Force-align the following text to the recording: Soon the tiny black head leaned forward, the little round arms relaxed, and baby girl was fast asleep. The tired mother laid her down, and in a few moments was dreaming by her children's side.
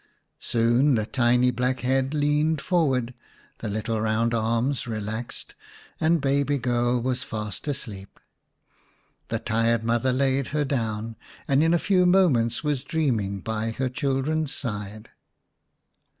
Soon 0.39 0.95
the 0.95 1.05
tiny 1.05 1.51
black 1.51 1.81
head 1.81 2.11
leaned 2.11 2.59
forward, 2.59 3.13
the 3.59 3.69
little 3.69 4.01
round 4.01 4.33
arms 4.33 4.87
relaxed, 4.87 5.53
and 5.99 6.19
baby 6.19 6.57
girl 6.57 6.99
was 6.99 7.21
fast 7.23 7.67
asleep. 7.67 8.19
The 9.27 9.37
tired 9.37 9.83
mother 9.83 10.11
laid 10.11 10.47
her 10.47 10.65
down, 10.65 11.17
and 11.47 11.61
in 11.61 11.71
a 11.71 11.77
few 11.77 12.07
moments 12.07 12.63
was 12.63 12.83
dreaming 12.83 13.41
by 13.41 13.69
her 13.73 13.89
children's 13.89 14.51
side. 14.51 15.11